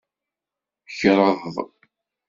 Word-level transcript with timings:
Kreḍ. 0.97 1.55